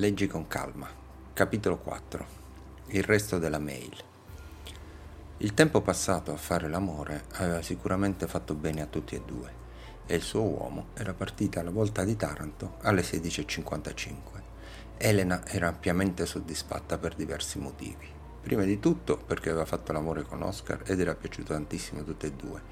Leggi 0.00 0.26
con 0.26 0.48
calma. 0.48 0.88
Capitolo 1.34 1.76
4. 1.76 2.26
Il 2.86 3.02
resto 3.02 3.38
della 3.38 3.58
mail. 3.58 3.94
Il 5.36 5.52
tempo 5.52 5.82
passato 5.82 6.32
a 6.32 6.38
fare 6.38 6.70
l'amore 6.70 7.24
aveva 7.32 7.60
sicuramente 7.60 8.26
fatto 8.26 8.54
bene 8.54 8.80
a 8.80 8.86
tutti 8.86 9.14
e 9.14 9.20
due 9.20 9.52
e 10.06 10.14
il 10.14 10.22
suo 10.22 10.40
uomo 10.40 10.86
era 10.94 11.12
partita 11.12 11.60
alla 11.60 11.68
volta 11.68 12.02
di 12.04 12.16
Taranto 12.16 12.78
alle 12.80 13.02
16.55. 13.02 14.16
Elena 14.96 15.46
era 15.46 15.68
ampiamente 15.68 16.24
soddisfatta 16.24 16.96
per 16.96 17.14
diversi 17.14 17.58
motivi. 17.58 18.08
Prima 18.40 18.62
di 18.62 18.78
tutto 18.78 19.18
perché 19.18 19.50
aveva 19.50 19.66
fatto 19.66 19.92
l'amore 19.92 20.22
con 20.22 20.40
Oscar 20.40 20.80
ed 20.86 20.98
era 20.98 21.14
piaciuto 21.14 21.52
tantissimo 21.52 22.00
a 22.00 22.04
tutte 22.04 22.28
e 22.28 22.32
due. 22.32 22.62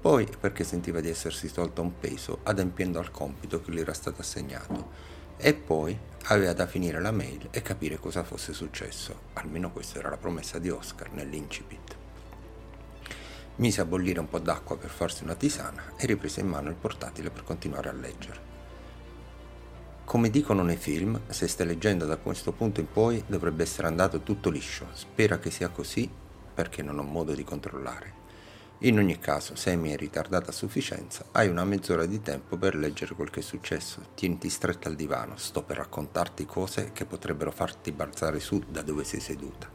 Poi 0.00 0.28
perché 0.40 0.64
sentiva 0.64 0.98
di 0.98 1.08
essersi 1.08 1.52
tolto 1.52 1.82
un 1.82 2.00
peso 2.00 2.40
adempiendo 2.42 2.98
al 2.98 3.12
compito 3.12 3.60
che 3.60 3.70
gli 3.70 3.78
era 3.78 3.94
stato 3.94 4.22
assegnato 4.22 5.22
e 5.36 5.54
poi 5.54 5.98
aveva 6.26 6.52
da 6.52 6.66
finire 6.66 7.00
la 7.00 7.10
mail 7.10 7.48
e 7.50 7.60
capire 7.60 7.98
cosa 7.98 8.24
fosse 8.24 8.52
successo. 8.52 9.32
Almeno 9.34 9.70
questa 9.70 9.98
era 9.98 10.10
la 10.10 10.16
promessa 10.16 10.58
di 10.58 10.70
Oscar 10.70 11.12
nell'incipit. 11.12 11.96
Mise 13.56 13.80
a 13.80 13.84
bollire 13.84 14.20
un 14.20 14.28
po' 14.28 14.38
d'acqua 14.38 14.76
per 14.76 14.90
farsi 14.90 15.22
una 15.22 15.34
tisana 15.34 15.92
e 15.96 16.06
riprese 16.06 16.40
in 16.40 16.48
mano 16.48 16.70
il 16.70 16.74
portatile 16.74 17.30
per 17.30 17.44
continuare 17.44 17.88
a 17.88 17.92
leggere. 17.92 18.52
Come 20.04 20.30
dicono 20.30 20.62
nei 20.62 20.76
film, 20.76 21.20
se 21.28 21.46
stai 21.46 21.66
leggendo 21.66 22.04
da 22.04 22.16
questo 22.16 22.52
punto 22.52 22.80
in 22.80 22.90
poi 22.90 23.22
dovrebbe 23.26 23.62
essere 23.62 23.86
andato 23.86 24.20
tutto 24.20 24.50
liscio. 24.50 24.86
Spera 24.92 25.38
che 25.38 25.50
sia 25.50 25.68
così 25.68 26.10
perché 26.54 26.82
non 26.82 26.98
ho 26.98 27.02
modo 27.02 27.34
di 27.34 27.44
controllare. 27.44 28.22
In 28.84 28.98
ogni 28.98 29.18
caso, 29.18 29.56
se 29.56 29.74
mi 29.76 29.92
è 29.92 29.96
ritardata 29.96 30.50
a 30.50 30.52
sufficienza, 30.52 31.24
hai 31.32 31.48
una 31.48 31.64
mezz'ora 31.64 32.04
di 32.04 32.20
tempo 32.20 32.58
per 32.58 32.74
leggere 32.74 33.14
quel 33.14 33.30
che 33.30 33.40
è 33.40 33.42
successo. 33.42 34.08
Tieniti 34.14 34.50
stretta 34.50 34.90
al 34.90 34.94
divano, 34.94 35.38
sto 35.38 35.62
per 35.62 35.78
raccontarti 35.78 36.44
cose 36.44 36.90
che 36.92 37.06
potrebbero 37.06 37.50
farti 37.50 37.92
balzare 37.92 38.40
su 38.40 38.62
da 38.68 38.82
dove 38.82 39.04
sei 39.04 39.20
seduta. 39.20 39.70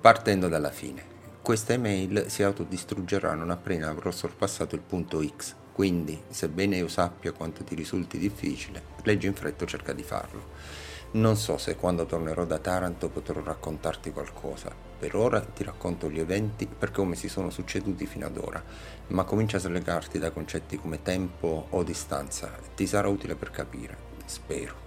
Partendo 0.00 0.46
dalla 0.46 0.70
fine. 0.70 1.14
Queste 1.42 1.72
email 1.72 2.26
si 2.28 2.44
autodistruggerà 2.44 3.34
non 3.34 3.50
appena 3.50 3.88
avrò 3.88 4.12
sorpassato 4.12 4.76
il 4.76 4.82
punto 4.82 5.20
X, 5.26 5.56
quindi, 5.72 6.22
sebbene 6.28 6.76
io 6.76 6.86
sappia 6.86 7.32
quanto 7.32 7.64
ti 7.64 7.74
risulti 7.74 8.16
difficile, 8.16 8.80
leggi 9.02 9.26
in 9.26 9.34
fretta 9.34 9.64
o 9.64 9.66
cerca 9.66 9.92
di 9.92 10.04
farlo. 10.04 10.94
Non 11.12 11.36
so 11.36 11.56
se 11.56 11.76
quando 11.76 12.04
tornerò 12.04 12.44
da 12.44 12.58
Taranto 12.58 13.08
potrò 13.08 13.42
raccontarti 13.42 14.10
qualcosa. 14.10 14.70
Per 14.98 15.14
ora 15.14 15.40
ti 15.40 15.62
racconto 15.64 16.10
gli 16.10 16.18
eventi 16.18 16.66
per 16.66 16.90
come 16.90 17.14
si 17.14 17.28
sono 17.28 17.48
succeduti 17.50 18.06
fino 18.06 18.26
ad 18.26 18.36
ora, 18.36 18.62
ma 19.08 19.24
comincia 19.24 19.56
a 19.56 19.60
slegarti 19.60 20.18
da 20.18 20.30
concetti 20.30 20.76
come 20.76 21.02
tempo 21.02 21.68
o 21.70 21.82
distanza. 21.82 22.50
Ti 22.74 22.86
sarà 22.86 23.08
utile 23.08 23.34
per 23.34 23.50
capire. 23.50 23.96
Spero. 24.26 24.84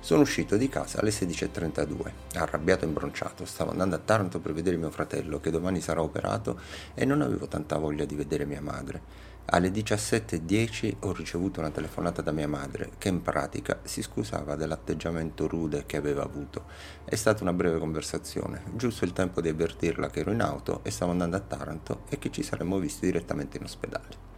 Sono 0.00 0.20
uscito 0.20 0.56
di 0.56 0.68
casa 0.68 1.00
alle 1.00 1.10
16.32, 1.10 2.12
arrabbiato 2.34 2.84
e 2.84 2.88
imbronciato. 2.88 3.44
Stavo 3.44 3.70
andando 3.70 3.96
a 3.96 3.98
Taranto 3.98 4.38
per 4.38 4.52
vedere 4.52 4.76
mio 4.76 4.90
fratello, 4.90 5.40
che 5.40 5.50
domani 5.50 5.80
sarà 5.80 6.00
operato, 6.00 6.60
e 6.94 7.04
non 7.04 7.22
avevo 7.22 7.48
tanta 7.48 7.76
voglia 7.78 8.04
di 8.04 8.14
vedere 8.14 8.44
mia 8.44 8.60
madre. 8.60 9.02
Alle 9.48 9.70
17.10 9.70 10.96
ho 11.00 11.12
ricevuto 11.12 11.60
una 11.60 11.70
telefonata 11.70 12.20
da 12.20 12.32
mia 12.32 12.48
madre 12.48 12.90
che 12.98 13.08
in 13.08 13.22
pratica 13.22 13.78
si 13.84 14.02
scusava 14.02 14.56
dell'atteggiamento 14.56 15.46
rude 15.46 15.86
che 15.86 15.96
aveva 15.96 16.24
avuto. 16.24 16.64
È 17.04 17.14
stata 17.14 17.44
una 17.44 17.52
breve 17.52 17.78
conversazione, 17.78 18.64
giusto 18.74 19.04
il 19.04 19.12
tempo 19.12 19.40
di 19.40 19.48
avvertirla 19.48 20.10
che 20.10 20.20
ero 20.20 20.32
in 20.32 20.40
auto 20.40 20.80
e 20.82 20.90
stavo 20.90 21.12
andando 21.12 21.36
a 21.36 21.40
Taranto 21.40 22.02
e 22.08 22.18
che 22.18 22.32
ci 22.32 22.42
saremmo 22.42 22.80
visti 22.80 23.06
direttamente 23.06 23.58
in 23.58 23.62
ospedale. 23.62 24.34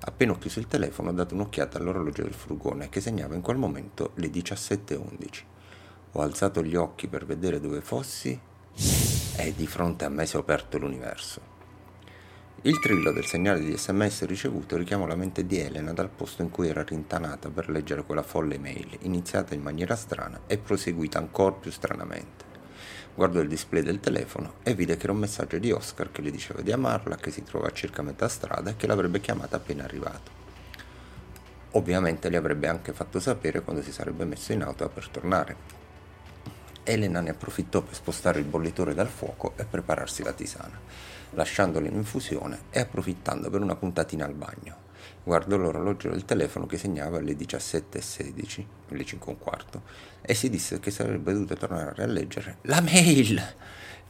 Appena 0.00 0.32
ho 0.32 0.38
chiuso 0.38 0.58
il 0.58 0.68
telefono 0.68 1.10
ho 1.10 1.12
dato 1.12 1.34
un'occhiata 1.34 1.76
all'orologio 1.76 2.22
del 2.22 2.32
furgone 2.32 2.88
che 2.88 3.02
segnava 3.02 3.34
in 3.34 3.42
quel 3.42 3.58
momento 3.58 4.12
le 4.14 4.28
17.11. 4.28 5.42
Ho 6.12 6.22
alzato 6.22 6.62
gli 6.64 6.76
occhi 6.76 7.08
per 7.08 7.26
vedere 7.26 7.60
dove 7.60 7.82
fossi 7.82 8.40
e 9.36 9.54
di 9.54 9.66
fronte 9.66 10.06
a 10.06 10.08
me 10.08 10.24
si 10.24 10.36
è 10.36 10.38
aperto 10.38 10.78
l'universo. 10.78 11.59
Il 12.62 12.78
trillo 12.78 13.10
del 13.10 13.24
segnale 13.24 13.60
di 13.60 13.74
sms 13.74 14.26
ricevuto 14.26 14.76
richiamò 14.76 15.06
la 15.06 15.16
mente 15.16 15.46
di 15.46 15.58
Elena 15.58 15.94
dal 15.94 16.10
posto 16.10 16.42
in 16.42 16.50
cui 16.50 16.68
era 16.68 16.82
rintanata 16.82 17.48
per 17.48 17.70
leggere 17.70 18.04
quella 18.04 18.22
folle 18.22 18.58
mail, 18.58 18.98
iniziata 19.00 19.54
in 19.54 19.62
maniera 19.62 19.96
strana 19.96 20.40
e 20.46 20.58
proseguita 20.58 21.16
ancora 21.16 21.54
più 21.54 21.70
stranamente. 21.70 22.44
Guardò 23.14 23.40
il 23.40 23.48
display 23.48 23.82
del 23.82 23.98
telefono 23.98 24.56
e 24.62 24.74
vide 24.74 24.98
che 24.98 25.04
era 25.04 25.12
un 25.12 25.20
messaggio 25.20 25.56
di 25.56 25.72
Oscar 25.72 26.12
che 26.12 26.20
le 26.20 26.30
diceva 26.30 26.60
di 26.60 26.70
amarla, 26.70 27.16
che 27.16 27.30
si 27.30 27.42
trova 27.44 27.68
a 27.68 27.72
circa 27.72 28.02
metà 28.02 28.28
strada 28.28 28.68
e 28.68 28.76
che 28.76 28.86
l'avrebbe 28.86 29.20
chiamata 29.20 29.56
appena 29.56 29.84
arrivato. 29.84 30.30
Ovviamente 31.70 32.28
le 32.28 32.36
avrebbe 32.36 32.68
anche 32.68 32.92
fatto 32.92 33.20
sapere 33.20 33.62
quando 33.62 33.80
si 33.80 33.90
sarebbe 33.90 34.26
messo 34.26 34.52
in 34.52 34.60
auto 34.60 34.86
per 34.90 35.08
tornare. 35.08 35.79
Elena 36.84 37.20
ne 37.20 37.30
approfittò 37.30 37.82
per 37.82 37.94
spostare 37.94 38.38
il 38.38 38.46
bollitore 38.46 38.94
dal 38.94 39.08
fuoco 39.08 39.52
e 39.56 39.64
prepararsi 39.64 40.22
la 40.22 40.32
tisana 40.32 40.78
lasciandolo 41.30 41.86
in 41.86 41.94
infusione 41.94 42.62
e 42.70 42.80
approfittando 42.80 43.50
per 43.50 43.60
una 43.60 43.76
puntatina 43.76 44.24
al 44.24 44.34
bagno. 44.34 44.88
Guardò 45.22 45.56
l'orologio 45.56 46.08
del 46.08 46.24
telefono 46.24 46.66
che 46.66 46.78
segnava 46.78 47.20
le 47.20 47.34
17.16, 47.34 48.64
le 48.88 49.04
5 49.04 49.32
e 49.32 49.82
e 50.22 50.34
si 50.34 50.48
disse 50.48 50.80
che 50.80 50.90
sarebbe 50.90 51.32
dovuto 51.32 51.54
tornare 51.54 52.02
a 52.02 52.06
leggere 52.06 52.58
la 52.62 52.80
mail. 52.80 53.40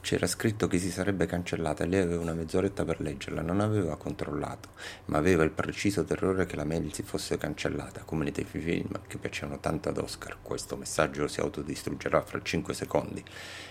C'era 0.02 0.26
scritto 0.26 0.66
che 0.66 0.78
si 0.78 0.90
sarebbe 0.90 1.26
cancellata 1.26 1.84
e 1.84 1.86
lei 1.86 2.00
aveva 2.00 2.22
una 2.22 2.32
mezz'oretta 2.32 2.84
per 2.84 3.00
leggerla, 3.00 3.42
non 3.42 3.60
aveva 3.60 3.96
controllato, 3.96 4.70
ma 5.06 5.18
aveva 5.18 5.44
il 5.44 5.50
preciso 5.50 6.04
terrore 6.04 6.46
che 6.46 6.56
la 6.56 6.64
mail 6.64 6.92
si 6.92 7.02
fosse 7.02 7.36
cancellata, 7.36 8.02
come 8.04 8.24
nei 8.24 8.44
film 8.44 8.98
che 9.06 9.18
piacevano 9.18 9.60
tanto 9.60 9.90
ad 9.90 9.98
Oscar. 9.98 10.38
Questo 10.40 10.76
messaggio 10.76 11.28
si 11.28 11.40
autodistruggerà 11.40 12.22
fra 12.22 12.40
5 12.42 12.72
secondi 12.72 13.22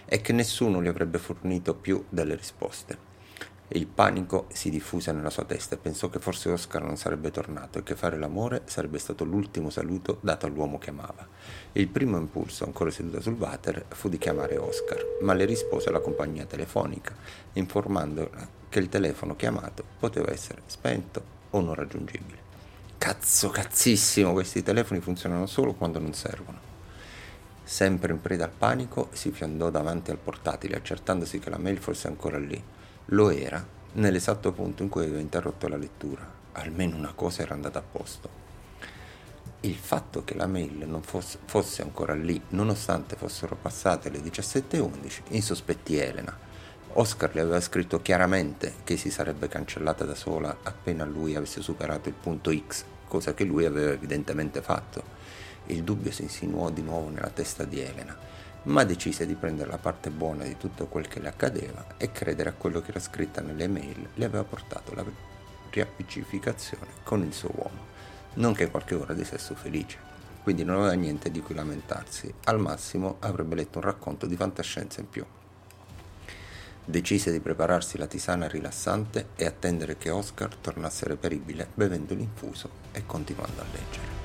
e 0.05 0.21
che 0.21 0.31
nessuno 0.31 0.81
gli 0.83 0.87
avrebbe 0.87 1.17
fornito 1.17 1.73
più 1.73 2.05
delle 2.09 2.35
risposte. 2.35 3.08
Il 3.71 3.85
panico 3.85 4.47
si 4.51 4.71
diffuse 4.71 5.11
nella 5.11 5.29
sua 5.29 5.45
testa 5.45 5.75
e 5.75 5.77
pensò 5.77 6.09
che 6.09 6.17
forse 6.17 6.49
Oscar 6.49 6.81
non 6.81 6.97
sarebbe 6.97 7.29
tornato 7.29 7.77
e 7.77 7.83
che 7.83 7.95
fare 7.95 8.17
l'amore 8.17 8.63
sarebbe 8.65 8.97
stato 8.97 9.23
l'ultimo 9.25 9.69
saluto 9.69 10.17
dato 10.21 10.47
all'uomo 10.47 10.79
che 10.79 10.89
amava. 10.89 11.27
Il 11.73 11.87
primo 11.87 12.17
impulso, 12.17 12.65
ancora 12.65 12.89
seduta 12.89 13.21
sul 13.21 13.35
water, 13.37 13.85
fu 13.89 14.09
di 14.09 14.17
chiamare 14.17 14.57
Oscar, 14.57 15.17
ma 15.21 15.35
le 15.35 15.45
rispose 15.45 15.91
la 15.91 15.99
compagnia 15.99 16.45
telefonica, 16.45 17.13
informandola 17.53 18.47
che 18.69 18.79
il 18.79 18.89
telefono 18.89 19.35
chiamato 19.35 19.83
poteva 19.99 20.31
essere 20.31 20.63
spento 20.65 21.21
o 21.51 21.61
non 21.61 21.75
raggiungibile. 21.75 22.39
Cazzo, 22.97 23.49
cazzissimo, 23.49 24.33
questi 24.33 24.63
telefoni 24.63 24.99
funzionano 24.99 25.45
solo 25.45 25.73
quando 25.73 25.99
non 25.99 26.15
servono. 26.15 26.57
Sempre 27.63 28.13
in 28.13 28.19
preda 28.19 28.45
al 28.45 28.51
panico, 28.57 29.09
si 29.11 29.29
fiondò 29.29 29.69
davanti 29.69 30.09
al 30.09 30.17
portatile, 30.17 30.75
accertandosi 30.75 31.37
che 31.37 31.51
la 31.51 31.59
mail 31.59 31.77
fosse 31.77 32.07
ancora 32.07 32.39
lì 32.39 32.77
lo 33.11 33.31
era 33.31 33.65
nell'esatto 33.93 34.51
punto 34.51 34.83
in 34.83 34.89
cui 34.89 35.03
aveva 35.03 35.19
interrotto 35.19 35.67
la 35.67 35.77
lettura. 35.77 36.37
Almeno 36.53 36.95
una 36.95 37.13
cosa 37.13 37.41
era 37.41 37.53
andata 37.53 37.79
a 37.79 37.83
posto. 37.83 38.47
Il 39.61 39.75
fatto 39.75 40.23
che 40.23 40.35
la 40.35 40.47
mail 40.47 40.87
non 40.87 41.01
fosse, 41.01 41.39
fosse 41.45 41.81
ancora 41.81 42.13
lì, 42.13 42.39
nonostante 42.49 43.15
fossero 43.15 43.55
passate 43.55 44.09
le 44.09 44.19
17.11, 44.19 45.21
insospettì 45.29 45.97
Elena. 45.97 46.37
Oscar 46.93 47.33
le 47.33 47.41
aveva 47.41 47.61
scritto 47.61 48.01
chiaramente 48.01 48.75
che 48.83 48.97
si 48.97 49.09
sarebbe 49.09 49.47
cancellata 49.47 50.05
da 50.05 50.15
sola 50.15 50.57
appena 50.63 51.05
lui 51.05 51.35
avesse 51.35 51.61
superato 51.61 52.09
il 52.09 52.15
punto 52.15 52.51
X, 52.55 52.83
cosa 53.07 53.33
che 53.33 53.43
lui 53.43 53.65
aveva 53.65 53.91
evidentemente 53.91 54.61
fatto. 54.61 55.17
Il 55.67 55.83
dubbio 55.83 56.11
si 56.11 56.23
insinuò 56.23 56.69
di 56.69 56.81
nuovo 56.81 57.09
nella 57.09 57.29
testa 57.29 57.63
di 57.63 57.79
Elena 57.79 58.17
ma 58.63 58.83
decise 58.83 59.25
di 59.25 59.35
prendere 59.35 59.69
la 59.69 59.77
parte 59.77 60.09
buona 60.09 60.43
di 60.43 60.57
tutto 60.57 60.87
quel 60.87 61.07
che 61.07 61.19
le 61.19 61.29
accadeva 61.29 61.85
e 61.97 62.11
credere 62.11 62.49
a 62.49 62.53
quello 62.53 62.81
che 62.81 62.91
era 62.91 62.99
scritto 62.99 63.41
nelle 63.41 63.67
mail 63.67 64.09
le 64.13 64.25
aveva 64.25 64.43
portato 64.43 64.93
la 64.93 65.03
riappiccificazione 65.69 66.87
con 67.03 67.23
il 67.23 67.33
suo 67.33 67.51
uomo, 67.53 67.85
nonché 68.35 68.69
qualche 68.69 68.95
ora 68.95 69.13
di 69.13 69.23
sesso 69.23 69.55
felice. 69.55 70.07
Quindi 70.43 70.63
non 70.63 70.77
aveva 70.77 70.93
niente 70.93 71.31
di 71.31 71.41
cui 71.41 71.55
lamentarsi, 71.55 72.33
al 72.45 72.59
massimo 72.59 73.17
avrebbe 73.19 73.55
letto 73.55 73.77
un 73.79 73.85
racconto 73.85 74.25
di 74.25 74.35
fantascienza 74.35 74.99
in 74.99 75.09
più. 75.09 75.25
Decise 76.83 77.31
di 77.31 77.39
prepararsi 77.39 77.97
la 77.97 78.07
tisana 78.07 78.47
rilassante 78.47 79.27
e 79.35 79.45
attendere 79.45 79.97
che 79.97 80.09
Oscar 80.09 80.55
tornasse 80.55 81.07
reperibile 81.07 81.69
bevendo 81.73 82.15
l'infuso 82.15 82.69
e 82.91 83.05
continuando 83.05 83.61
a 83.61 83.65
leggere. 83.71 84.18